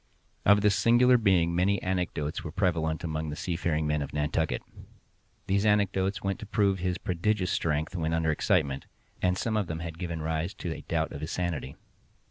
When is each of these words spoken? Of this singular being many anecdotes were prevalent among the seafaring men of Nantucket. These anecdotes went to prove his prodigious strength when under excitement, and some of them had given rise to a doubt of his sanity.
Of 0.47 0.61
this 0.61 0.75
singular 0.75 1.15
being 1.15 1.53
many 1.55 1.79
anecdotes 1.83 2.43
were 2.43 2.51
prevalent 2.51 3.03
among 3.03 3.29
the 3.29 3.35
seafaring 3.35 3.85
men 3.85 4.01
of 4.01 4.13
Nantucket. 4.15 4.63
These 5.45 5.63
anecdotes 5.63 6.23
went 6.23 6.39
to 6.39 6.47
prove 6.47 6.79
his 6.79 6.97
prodigious 6.97 7.51
strength 7.51 7.95
when 7.95 8.11
under 8.11 8.31
excitement, 8.31 8.87
and 9.21 9.37
some 9.37 9.55
of 9.55 9.67
them 9.67 9.81
had 9.81 9.99
given 9.99 10.19
rise 10.19 10.55
to 10.55 10.73
a 10.73 10.81
doubt 10.81 11.11
of 11.11 11.21
his 11.21 11.29
sanity. 11.29 11.75